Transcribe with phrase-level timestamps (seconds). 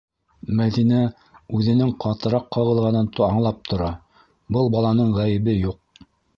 [0.59, 1.01] -Мәҙинә
[1.57, 3.93] үҙенең ҡатыраҡ ҡағылғанын аңлап тора,
[4.59, 6.07] был баланың ғәйебе юҡ.